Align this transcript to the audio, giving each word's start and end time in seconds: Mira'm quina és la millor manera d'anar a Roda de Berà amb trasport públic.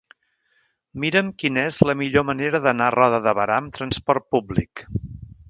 Mira'm 1.03 1.29
quina 1.43 1.65
és 1.73 1.77
la 1.89 1.95
millor 1.99 2.25
manera 2.31 2.63
d'anar 2.65 2.89
a 2.89 2.95
Roda 2.97 3.21
de 3.27 3.35
Berà 3.41 3.61
amb 3.65 3.77
trasport 3.79 4.27
públic. 4.37 4.87